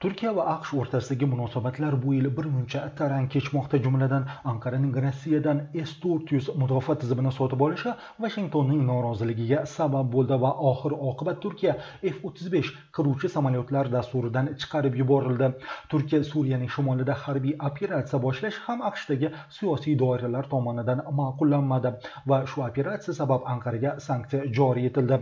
[0.00, 5.90] turkiya va aqsh o'rtasidagi munosabatlar bu yil bir muncha tarang kechmoqda jumladan anqaraning rossiyadan s
[6.04, 7.92] 400 mudofaa tizimini sotib olishi
[8.24, 11.74] vashingtonning noroziligiga sabab bo'ldi va oxir oqibat turkiya
[12.12, 15.50] f 35 qiruvchi samolyotlar dasturidan chiqarib yuborildi.
[15.92, 21.92] Turkiya suriyaning shimolida harbiy operatsiya boshlash ham aqshdagi siyosiy doiralar tomonidan ma'qullanmadi
[22.32, 25.20] va shu operatsiya sabab anqaraga sanksiya joriy etildi.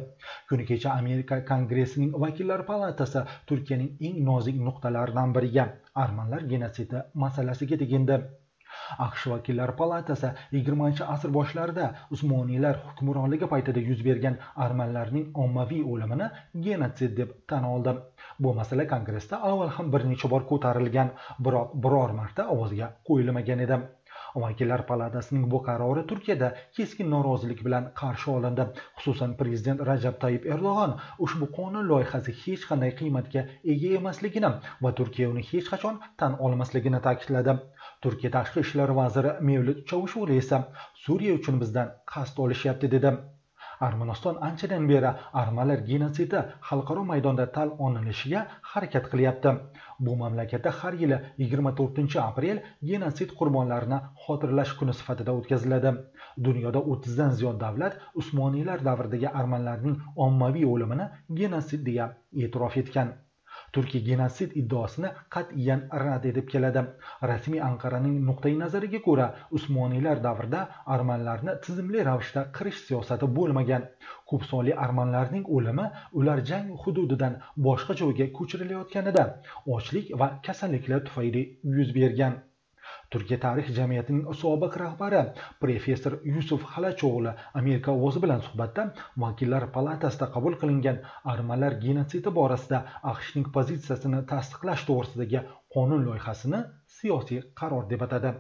[0.49, 5.71] Kuni kecha amerika kongressining vakillar palatasi turkiyaning eng nozik nuqtalaridan biriga.
[6.05, 8.23] Armanlar genotsidi masalasiga tegindi.
[9.05, 16.29] Aqsh vakillar palatasi yigirmanchi asr boshlarida usmoniylar hukmronligi paytida yuz bergan armanlarning ommaviy o'limini
[16.67, 17.95] genotsid deb tan oldi.
[18.39, 21.15] Bu masala kongressda avval ham bir necha bor ko'tarilgan
[21.49, 23.81] biroq biror marta ovozga qo'yilmagan edi.
[24.45, 28.67] Vakillar palatasining bu qarori turkiyada keskin norozilik bilan qarshi olindi.
[28.99, 30.93] Xususan prezident rajab tayyib erdo'g'on
[31.27, 33.47] ushbu qonun loyihasi hech qanday qiymatga
[33.77, 34.53] ega emasligini
[34.85, 37.57] va turkiya uni hech qachon tan olmasligini ta'kidladi.
[38.05, 40.63] Turkiya tashqi ishlar vaziri mevlut chavusho'li esa
[41.07, 43.19] suriya uchun bizdan qasd olishyapti dedi.
[43.87, 45.11] Armaniston anchadan beri
[45.43, 48.41] armanlar genotsidi xalqaro maydonda tan olinishiga
[48.73, 49.51] harakat qilyapti.
[50.05, 55.95] Bu mamlakatda har yili 24 aprel genotsid qurbonlarini xotirlash kuni sifatida o'tkaziladi.
[56.49, 61.09] Dunyoda 30 dan ziyod davlat usmoniylar davridagi armanlarning ommaviy o'limini
[61.41, 62.13] genotsid deya
[62.45, 63.17] e'tirof etgan.
[63.77, 66.83] Turkiya genotsid iddaosini qat'iyan rad etib keladi.
[67.31, 69.29] Rasmiy anqaraning nuqtai nazariga ko'ra
[69.61, 70.65] usmoniylar davrida
[70.97, 73.87] armanlarni tizimli ravishda qirish siyosati bo'lmagan.
[74.33, 75.87] Ko'p sonli armanlarning o'limi
[76.23, 79.25] ular jang hududidan boshqa joyga ko'chirilayotganida
[79.79, 81.49] ochlik va kasalliklar tufayli
[81.79, 82.43] yuz bergan.
[83.15, 85.21] Turkiya tarix jamiyatining sobiq rahbari
[85.65, 88.85] professor yusuf xalachog'li amerika ovozi bilan suhbatda
[89.25, 91.01] vakillar palatasida qabul qilingan
[91.35, 92.83] armanlar genotsidi borasida
[93.15, 95.45] aqshning pozitsiyasini tasdiqlash to'g'risidagi
[95.77, 96.63] qonun loyihasini
[96.99, 98.33] siyosiy qaror deb atadi.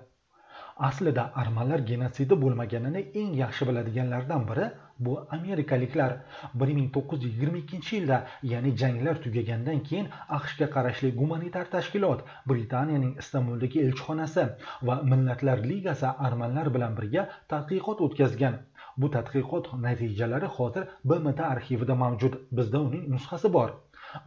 [0.86, 4.66] Aslida armanlar genotsidi bo'lmaganini eng yaxshi biladiganlardan biri
[5.06, 6.12] bu amerikaliklar.
[6.54, 8.18] 1922 yilda
[8.52, 10.08] ya'ni janglar tugagandan keyin
[10.38, 14.46] aqshga qarashli gumanitar tashkilot britaniyaning istanbuldagi elchixonasi
[14.90, 18.54] va millatlar ligasi armanlar bilan birga tadqiqot o'tkazgan.
[19.00, 22.40] Bu tadqiqot natijalari hozir bmt arxivida mavjud.
[22.60, 23.70] Bizda uning nusxasi bor.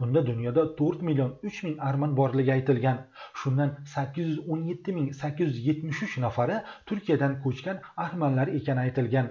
[0.00, 2.98] Unda dunyoda 4 million 3 ming arman borligi aytilgan.
[3.42, 6.56] Shundan 817 ming 873 nafari
[6.86, 9.28] turkiyadan ko'chgan armanlar ekani aytilgan.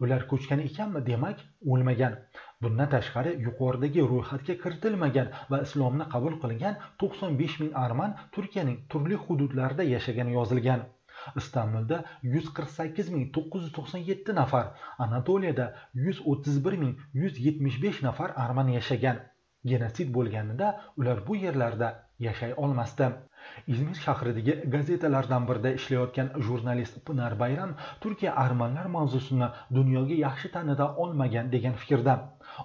[0.00, 1.38] Ular ko'chgan ekanmi demak
[1.72, 2.14] o'lmagan.
[2.62, 9.84] Bundan tashqari yuqoridagi ro'yxatga kiritilmagan va islomni qabul qilgan 95 ming arman turkiyaning turli hududlarida
[9.94, 10.80] yashagani yozilgan.
[11.40, 14.66] Istanbulda 148997 nafar
[15.06, 19.16] anatoliyada 131175 nafar arman yashagan.
[19.64, 21.88] Genotsid bo'lganida ular bu yerlarda
[22.18, 23.08] yashay olmasdi
[23.66, 31.52] izmir shahridagi gazetalardan birida ishlayotgan jurnalist pinar bayram turkiya armanlar mavzusini dunyoga yaxshi tanita olmagan
[31.52, 32.14] degan fikrda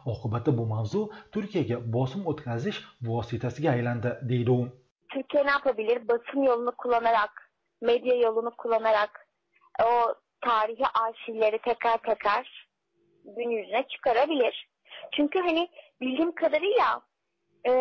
[0.05, 1.01] oqibati bu mavzu
[1.31, 4.61] turkiyaga bosim o'tkazish vositasiga aylandi deydi u
[5.13, 6.07] Türkiye ne yapabilir?
[6.07, 7.51] Basın yolunu kullanarak,
[7.81, 9.27] medya yolunu kullanarak
[9.83, 12.67] o tarihi arşivleri tekrar tekrar
[13.23, 14.67] gün yüzüne çıkarabilir.
[15.15, 15.69] Çünkü hani
[16.03, 17.01] bildiğim kadarıyla
[17.67, 17.71] e,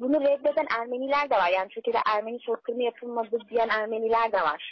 [0.00, 1.50] bunu reddeden Ermeniler de var.
[1.56, 4.62] Yani Türkiye'de Ermeni soykırımı yapılmadı diyen Ermeniler de var.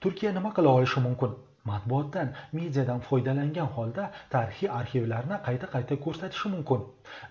[0.00, 1.32] turkiya nima qila olishi mumkin
[1.70, 6.80] matbuotdan mediadan foydalangan holda tarixiy arxivlarni qayta qayta ko'rsatishi mumkin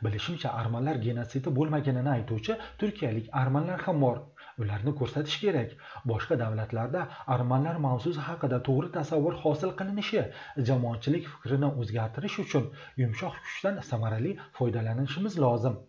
[0.04, 4.18] bilishimcha armanlar genotsidi bo'lmaganini aytuvchi turkiyalik armanlar ham bor
[4.64, 5.76] ularni ko'rsatish kerak.
[6.12, 7.02] Boshqa davlatlarda
[7.36, 10.26] armanlar mavzusi haqida to'g'ri tasavvur hosil qilinishi
[10.72, 12.68] jamoatchilik fikrini o'zgartirish uchun
[13.04, 15.80] yumshoq kuchdan samarali foydalanishimiz lozim.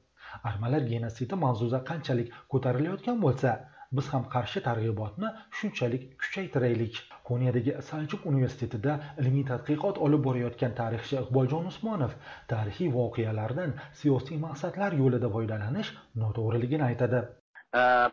[0.48, 3.54] Armanlar genotsidi mavzusi qanchalik ko'tarilayotgan bo'lsa
[3.98, 5.30] biz ham qarshi targ'ibotni
[5.60, 7.00] shunchalik kuchaytiraylik.
[7.30, 8.94] Koniyadagi saljuk universitetida
[9.24, 12.16] ilmiy tadqiqot olib borayotgan tarixchi iqboljon usmonov
[12.54, 15.94] tarixiy voqealardan siyosiy maqsadlar yo'lida foydalanish
[16.24, 17.26] noto'g'riligini aytadi.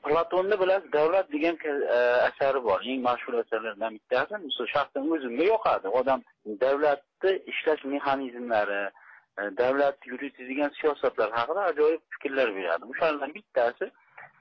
[0.03, 1.97] Platonni bilasiz davlat degan e,
[2.29, 2.81] asari bor.
[2.85, 4.35] Eng mashhur asarlardan bittasi
[4.73, 5.87] shaxsan o'zimga yoqadi.
[5.87, 8.91] Odam davlatni ishlash mexanizmlari
[9.39, 12.83] e, davlat yuritadigan siyosatlar haqida ajoyib fikrlar beradi.
[12.91, 13.85] O'shalardan bittasi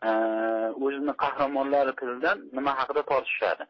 [0.09, 0.11] e,
[0.85, 3.65] o'zini qahramonlari tilidan nima haqida tortishadi.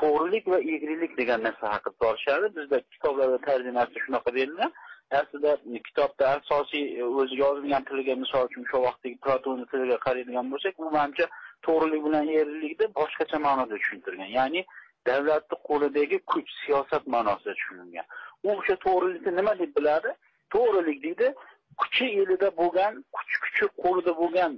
[0.00, 2.46] To'g'rilik va egrilik degan narsa haqida tortishadi.
[2.56, 4.72] Bizda kitoblarda tarjimasi shunaqa berilgan.
[5.20, 5.56] Aslida
[5.86, 10.90] kitobda asosiy e, o'zi yozilgan tiliga misol uchun o'sha vaqtdagi platonni tiliga qaraydigan bo'lsak u
[10.96, 11.26] manimcha
[11.66, 14.30] to'g'rilik bilan erlikni boshqacha ma'noda tushuntirgan.
[14.38, 14.64] Ya'ni
[15.08, 18.06] davlatni qo'lidagi kuch siyosat ma'nosida tushunilgan.
[18.46, 20.10] U o'sha to'g'rilikni nima deb biladi?
[20.54, 21.34] To'g'rilik deydi
[21.80, 24.52] kuchi elida bo'lgan kuch kuchi qo'lida bo'lgan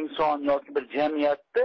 [0.00, 1.64] inson yoki bir jamiyatni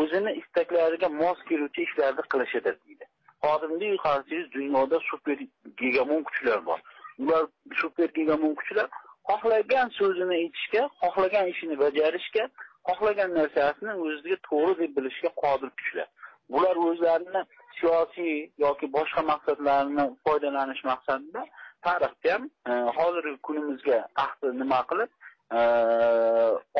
[0.00, 3.04] o'zini istaklariga mos keluvchi ishlarni qilishidir deydi.
[3.44, 5.38] Hozirgi qarasangiz dunyoda super
[5.82, 6.80] gegamon kuchlar bor.
[7.22, 7.44] Ular
[7.78, 7.88] shu
[8.18, 8.88] gegamon o'quvchilar
[9.30, 12.44] xohlagan so'zini aytishga xohlagan ishini bajarishga
[12.88, 16.08] xohlagan narsasini o'ziga to'g'ri deb bilishga qodir kuchlar
[16.52, 17.42] bular o'zlarini
[17.78, 18.34] siyosiy
[18.64, 21.42] yoki boshqa maqsadlarini foydalanish maqsadida
[21.86, 25.10] tarixga ham e, hozirgi kunimizga ahdi nima qilib
[25.58, 25.60] e,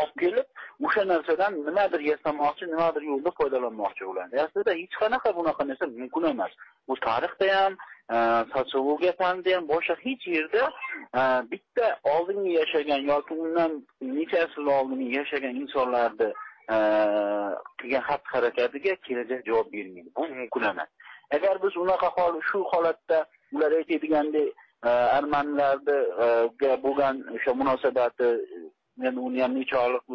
[0.03, 0.47] olib kelib
[0.87, 4.43] o'sha narsadan nimadir yasamoqchi nimadir yo'lda foydalanmoqchi bo'ladi.
[4.47, 6.53] Aslida hech qanaqa bunaqa narsa mumkin emas.
[6.89, 7.73] Bu tarixda ham
[8.55, 10.73] sotsiologiya fanida ham boshqa hech yerda
[11.51, 16.33] bitta oldingi yashagan yoki undan necha asr oldin yashagan insonlarni
[17.79, 20.89] qilgan xatti harakatiga kelajak javob bermaydi bu mumkin emas
[21.31, 24.49] agar biz unaqa hol shu holatda ular aytaydigandek
[25.19, 25.99] armanlarni
[26.85, 28.29] bo'lgan o'sha munosabati
[28.97, 30.07] men uni ham nechog'liq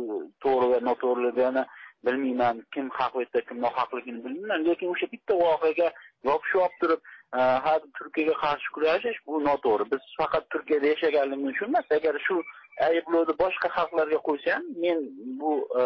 [0.43, 1.63] to'g'ri va noto'g'riligini
[2.05, 5.87] bilmayman kim haq aytsa kim nohaqligini bilmayman lekin o'sha bitta voqeaga
[6.29, 7.01] yopishib olib turib
[7.31, 9.91] har turkiyaga qarshi kurashish bu noto'g'ri.
[9.91, 12.35] Biz faqat turkiyada yashaganligimiz uchun emas agar shu
[12.87, 14.99] ayblovni boshqa xalqlarga qo'ysa ham men
[15.39, 15.83] bu e,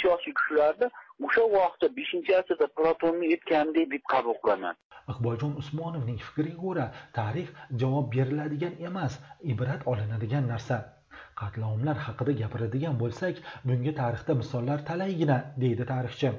[0.00, 0.88] siyosiy kuchlarni
[1.26, 4.74] o'sha vaqtda beshinchi asrda platonni aytganidek deb qabul qilaman.
[5.12, 6.86] Iqboljon usmonovning fikriga ko'ra
[7.18, 7.48] tarix
[7.84, 9.20] javob beriladigan emas
[9.54, 10.76] ibrat olinadigan narsa.
[11.40, 13.38] Qatlomlar haqida gapiradigan bo'lsak
[13.68, 16.32] bunga tarixda misollar talaygina deydi tarixchi.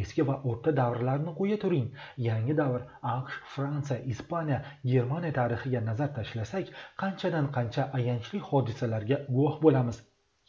[0.00, 1.86] Eski va o'rta davrlarni qo'ya turing.
[2.28, 4.58] Yangi davr aqsh fransiya ispaniya
[4.92, 6.72] germaniya tarixiga nazar tashlasak
[7.04, 10.02] qanchadan qancha ayanchli hodisalarga guvoh bo'lamiz.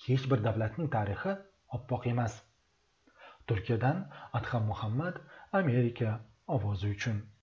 [0.07, 1.37] Hech bir davlatning tarixi
[1.79, 2.41] oppoq emas.
[3.47, 4.03] Turkiyadan
[4.41, 5.23] adham muhammad
[5.61, 6.19] amerika
[6.57, 7.25] ovozi uchun.